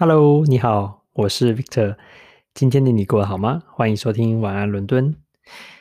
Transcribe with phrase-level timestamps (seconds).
[0.00, 1.96] Hello，你好，我是 Victor。
[2.54, 3.60] 今天的你过得好吗？
[3.66, 5.12] 欢迎收听晚安伦敦。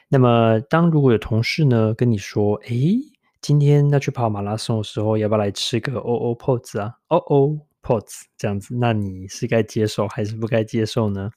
[0.10, 2.98] 那么，当如果有同事呢跟你说，诶，
[3.42, 11.30] 今天要去跑马拉松的时候，要不要来吃个 OO Pods 啊？OO Pods 这样子，那你是该接受还是不该接受呢？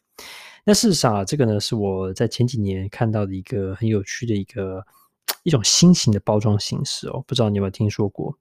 [0.64, 4.82] 那事实上啊，这个呢是我在前几年看到的一个很有趣的一个。
[5.42, 8.36] 一种新型的包装形式哦，不知道你有没有听说过？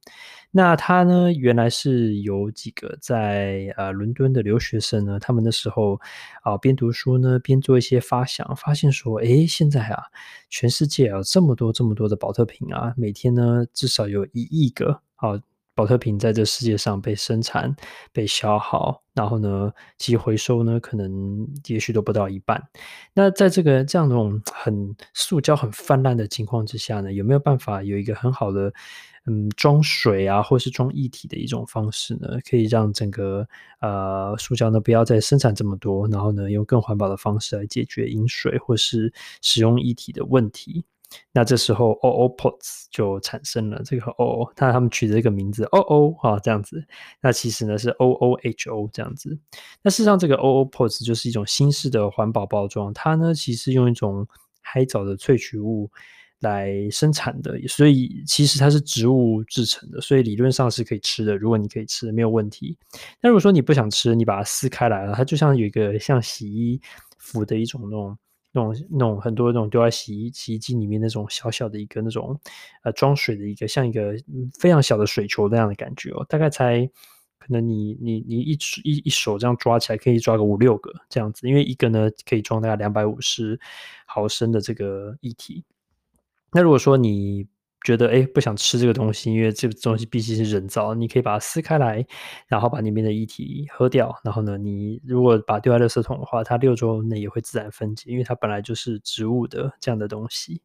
[0.51, 5.99] 那它呢，原来是有几个在呃伦敦的留学生呢，他们那时候
[6.41, 10.03] 啊边读书呢边做一些发想，发现说，诶，现在啊，
[10.49, 15.39] 全世界啊这么多这么多的保特瓶啊，每天呢至少有一亿个啊。
[15.79, 17.73] 保特瓶在这世界上被生产、
[18.11, 22.61] 被消耗，然后呢，其回收呢，可能也许都不到一半。
[23.13, 28.73] 那在这个这样的种很塑胶很泛滥的情况之下呢，有没有办法有一个很好的
[29.25, 32.27] 嗯装水啊，或是装液体的一种方式呢？
[32.49, 33.47] 可以让整个
[33.79, 40.83] 呃塑胶呢不要再生产这么多，然后呢，用更环保的方式来解决饮水或是使用液体的问题。
[41.31, 43.81] 那这时候，OO Pods 就产生了。
[43.83, 46.85] 这个 OO，他他们取的这个名字，OO 啊，这样子。
[47.21, 49.37] 那其实呢是 OOHO 这样子。
[49.81, 52.93] 那事实上，这个 OO Pods 就是一种新式的环保包装。
[52.93, 54.27] 它呢其实用一种
[54.61, 55.89] 海藻的萃取物
[56.41, 61.35] 来生产的，所以其实它是植物制成的，所以理论上是可以吃的。
[61.35, 62.77] 如果你可以吃，没有问题。
[63.19, 66.79] 那如果说你不想吃，你把它撕开来了，它就像有一个像洗衣
[67.17, 68.15] 服的一种那种。
[68.51, 72.39] 那种那种很多那种丢在洗衣洗衣机里面那种小小的一个那种
[72.83, 74.13] 呃装水的一个像一个
[74.59, 76.89] 非常小的水球那样的感觉哦，大概才
[77.37, 83.59] 可能你你你一一一手这样抓起来可以抓个五六个这样子，因为一个呢可以装大概两百五十
[84.05, 85.63] 毫升的这个液体。
[86.51, 87.47] 那如果说你
[87.83, 92.05] 觉得诶不想吃这个东西，因为这个东西毕竟是人造，你可以把它撕开来，
[92.47, 94.13] 然后把里面的液体喝掉。
[94.23, 100.61] 然后呢，你如果把丢在垃圾桶的话，它六周内也会自然分解，因为它本来就是植物的这样的东西。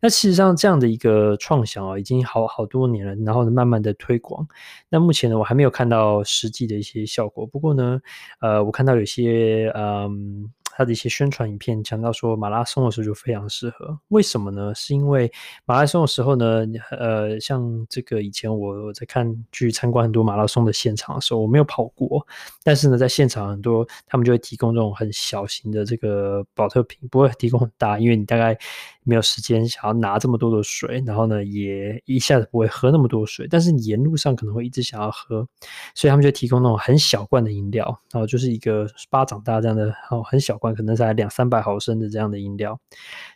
[0.00, 4.46] 那事实上，这样的一个创想啊，已经好好多年了，然后呢，慢慢的推广。
[4.88, 7.46] 那目前呢，我还没有看到实际的一些效果。
[7.46, 8.00] 不过呢，
[8.40, 10.50] 呃，我看到有些嗯。
[10.76, 13.98] 他的一些宣传影片强调说，马拉松的时候就非常适合。
[14.08, 14.74] 为什么呢？
[14.74, 15.32] 是因为
[15.64, 22.26] 马拉松的时候呢，呃，像这个以前我我在看去参观很多马拉松的现场的时候，我没有跑过，
[22.62, 28.58] 但是呢，在现场很多他们就会提供这种很小型的这个保特瓶，不会提供很大，因为你大概
[29.06, 35.48] 没有时间想要拿这么多的水，然后呢，也一下子不会喝那么多水，但是你沿路上可能会一直想要喝，
[35.94, 40.66] 所以他们就提供那种很小罐的饮料，然后就是一个巴掌大这样的，哦，很小罐。
[40.74, 42.78] 可能才两三百毫升的这样的饮料，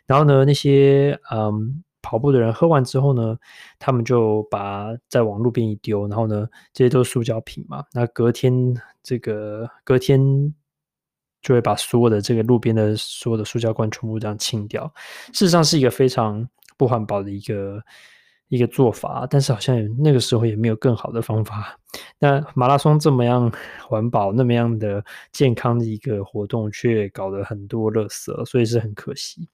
[0.05, 3.37] 然后呢，那些嗯跑步的人喝完之后呢，
[3.79, 8.53] 他们就把再往路边一丢，然后呢，这些都是塑胶瓶嘛，那隔天
[9.01, 10.53] 这个隔天
[11.41, 14.91] 就会把所有的这个路边的所有的塑胶罐全部这样清掉，
[15.33, 16.47] 事实上是一个非常
[16.77, 17.81] 不环保的一个。
[18.51, 21.79] 一个做法，但是好像那个时候也没有更好的方法。
[22.19, 23.49] 那马拉松这么样
[23.87, 25.01] 环保、那么样的
[25.31, 29.47] 健康的一个活动，却搞得很多垃圾，所以是很可惜。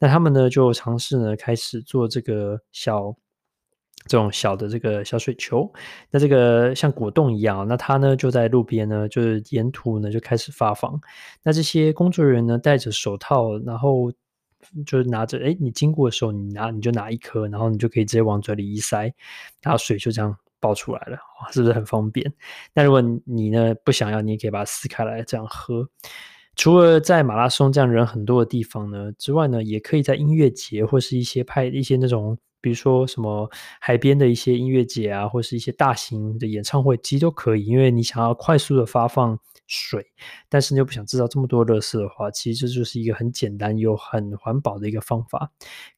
[0.00, 3.14] 那他们呢，就尝试呢，开始做这个小
[4.06, 5.70] 这种小的这个小水球。
[6.10, 11.00] 那这个像果冻一样，那它呢就在路边呢，就是沿途呢就开始发放。
[11.42, 14.12] 那这些工作人员呢戴着手套，然后。
[14.84, 19.10] 就是拿着，哎，你经过的时候，你拿你就拿一颗，然后你就可以直接往嘴里一塞，
[19.62, 22.30] 然后水就这样爆出来了，哇，是不是很方便？
[22.74, 25.88] 那如果你呢不想要，你也可以把它撕开来这样喝。
[26.56, 33.50] 除了在马拉松这样人很多的地方呢之外呢，也可以在音乐节或是一些派一些那种，比如说什么
[33.80, 39.38] 海边的一些音乐节啊，或是一些大型的演唱会，其实都可以，因为你想要快速的发放。
[39.72, 40.04] 水，
[40.48, 45.48] 但是你又不想制造这么多垃圾的话，其实这就是一个很简单又很环保的一个方法。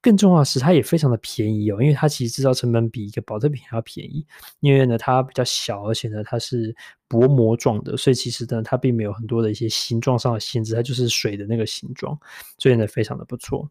[0.02, 4.26] 更重要的是，它也非常的便宜哦，因为它其实制造成本比一个保特瓶还要便宜。
[4.60, 6.76] 因为呢，它比较小，而且呢，它是
[7.08, 12.14] 薄膜状的，所以其实呢，它并没有很多的一些形状上的限制，它就是水的那个形状，
[12.58, 13.66] 所以呢，非常的不错。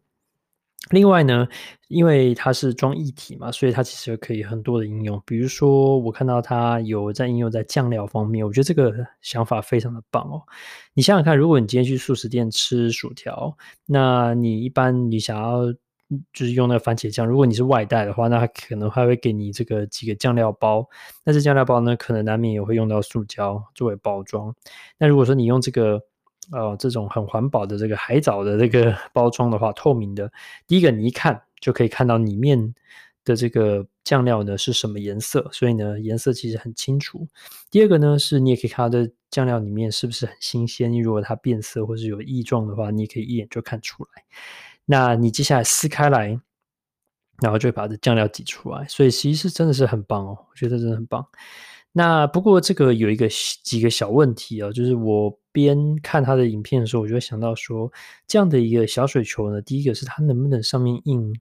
[0.90, 1.46] 另外呢，
[1.88, 5.22] 因为它是装一体嘛，所以它其实可以很多的应用。
[5.24, 10.42] 比如说，我看到它有在应用在酱料方面，我觉得这个想法非常的棒哦。
[10.92, 13.56] 你想想看，如果你今天去速食店吃薯条，
[13.86, 15.72] 那你一般你想要
[16.32, 20.86] 就是用那个番茄酱，如果你是外带的话，那它可能还会给你这个几个酱料包。
[21.24, 24.54] 但是酱料包呢，可能难免也会用到塑胶作为包装。
[24.98, 26.02] 那如果说你用这个。
[26.50, 30.30] 呃，这种很环保的这个海藻的这个 包装的话，透明的，
[30.66, 32.74] 第一个你一看就可以看到里面
[33.24, 37.26] 的这个酱料呢是什么颜色，所以呢颜色其实很清楚。
[37.70, 44.24] 第二个呢是你也可以看它的酱料里面是不是很新鲜，如果它变色或是有异状的话，你也可以一眼就看出来。
[44.84, 46.38] 那你接下来撕开来，
[47.40, 51.24] 然后就把这酱料挤出来，所以其实真的是很棒哦，我觉得真的很棒。
[51.92, 53.28] 那不过这个有一个
[53.62, 57.92] 几个小问题啊，就是我边看他的影片的时候，我就会想到说，
[58.26, 61.34] 这样的一个小水球呢，第一个是它能不能上面印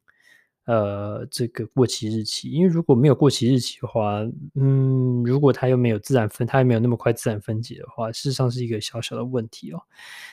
[0.66, 2.50] 呃这个过期日期？
[2.50, 4.20] 因为如果没有过期日期的话，
[4.56, 9.82] 嗯，如果它又没有自然分，它又没有那么快自然分解的话，事实上是一个小小的问题哦。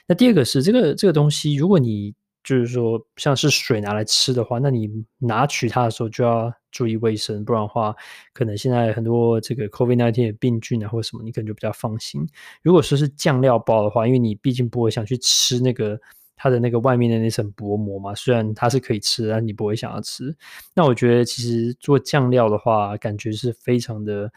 [0.07, 2.13] 那第二个是这个这个东西，如果你
[2.43, 7.95] 就是说，像是水拿来吃的话，那你拿取它的时候就要注意卫生，不然的话，
[8.33, 12.27] 可能现在很多这个 COVID-19 的病菌啊或者什么，你可能就比较放心。
[12.63, 16.01] 如果说是酱料包的话，因为你毕竟不会想去吃那个
[16.37, 20.37] 它的那个外面的那层薄膜嘛，虽然它是可以吃，但你不会想要吃。
[20.75, 24.31] 那我觉得其实做酱料的话，感觉是非常的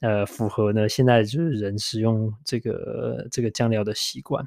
[0.00, 4.46] 呃符合呢现在就是人使用这个这个酱料的习惯。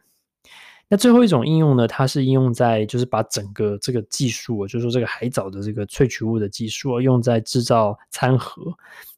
[0.88, 8.62] 那最后一种应用呢，它是应用在就是把整个这个技术，就是说这个海藻的这个萃取物的技术，用在制造餐盒。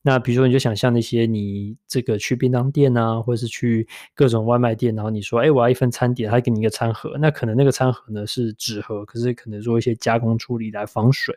[0.01, 3.85] 那比如说，你就想象那些你这个去便当店啊，或者是去
[4.15, 11.35] 各种外卖店，然后你说，哎，我要一份餐点，他给你一个餐盒，那可能那个餐盒呢是纸盒，可是可能做一些加工处理来防水。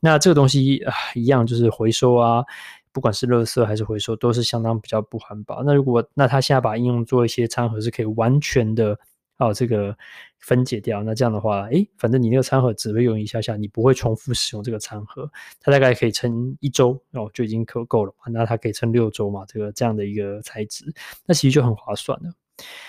[0.00, 2.44] 那这个东西啊，一样就是回收啊，
[2.90, 5.62] 不管是垃圾还是回收，都是相当比较不环保。
[5.62, 8.98] 那如果那他现在把应用做一些餐盒，是可以完全的。
[9.40, 9.96] 哦，这个
[10.38, 15.28] 分解掉，那这样的话，诶，反正你那个餐盒只会用一下下，你不会重复使用这个餐盒，
[15.60, 18.30] 它大概可以撑一周哦，就已经可够了嘛。
[18.30, 20.84] 那它可以撑六周嘛，这个这样的一个材质，
[21.26, 22.30] 那其实就很划算了。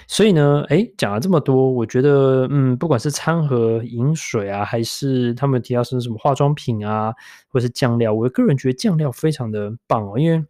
[0.06, 7.14] 所以呢，诶，讲了这么多，我觉得，嗯，不管是餐盒、饮水啊，还是他们提到是什么化妆品啊，
[7.48, 10.46] 或是酱料，我个人觉得酱料非常的棒哦，因为。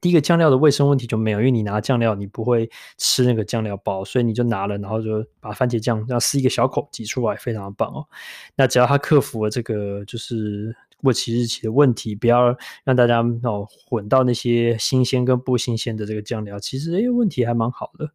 [0.00, 8.06] 第一个酱料的卫生问题就没有，因为你拿酱料，你不会吃那个酱料包，所以你就拿了，然后就把番茄酱这样撕一个小口挤出来，非常棒哦。
[8.54, 18.08] 那只要他克服了这个就是过期日期的问题，不要让大家哦混到那些新鲜跟不新鲜的这个酱料，其实诶问题还蛮好的。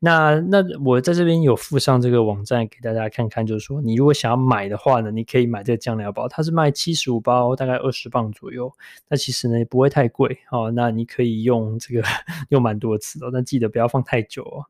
[0.00, 8.72] 那那我在这边有附上这个网站给大家看看，就是说你如果想要买的话呢，你可以买这个酱料包，它是卖七十五包，大概二十磅左右。
[9.08, 10.70] 那其实呢也不会太贵哦。
[10.70, 12.02] 那你可以用这个
[12.48, 14.64] 用蛮多次的，但记得不要放太久哦。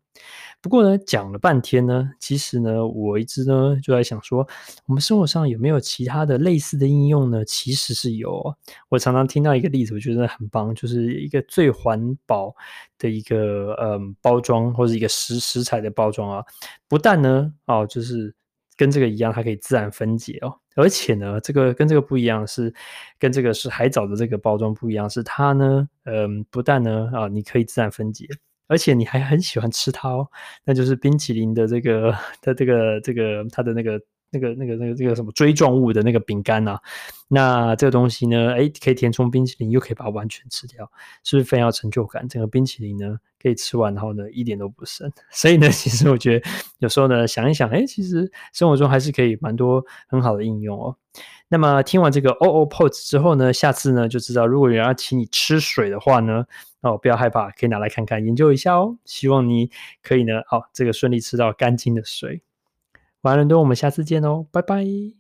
[0.63, 4.47] 不过呢，讲了半天呢，其实呢，我一直呢就在想说，
[4.85, 7.43] 我们生活上有没有其他的类似的应用呢？
[7.47, 8.55] 其实是有。
[8.91, 12.55] 我常常听到一个例子，我觉得很棒，就是一个最环保
[12.99, 16.45] 的一个嗯包装或者一个食食材的包装啊，
[16.89, 18.35] 不但呢哦，就是
[18.77, 22.75] 跟这个一样，它可以自然分解哦，而且呢，这个跟这个不一样是
[23.19, 28.29] 跟这个是海藻的这个包装不一样，是它呢嗯不但呢啊你可以自然分解。
[28.71, 30.29] 而且你还很喜欢吃它哦，
[30.65, 34.01] 那就是冰淇淋的这个它这个这个它的那个
[34.31, 36.81] 那个那个那个这个什么锥状物的那个饼干啊，
[37.27, 40.89] 那这个东西呢，哎，可以填充冰淇淋，又可以把它完全吃掉，
[41.25, 42.29] 是不是非常有成就感？
[42.29, 45.11] 整个冰淇淋呢，可以吃完，然后呢，一点都不剩。
[45.33, 50.97] 所以呢，其实我觉得有时候呢，想一想，哎，其实生活中还是可以蛮多很好的应用哦。
[51.53, 56.47] 那么听完这个 ooPOS 之后呢，下次呢就知道，如果有人要请你吃水的话呢，
[56.81, 58.97] 哦，不要害怕，可以拿来看看，研究一下哦。
[59.05, 59.69] 希望你
[60.01, 62.43] 可以呢，哦，这个顺利吃到干净的水。
[63.23, 65.20] 晚安，伦敦，我们下次见哦，拜拜。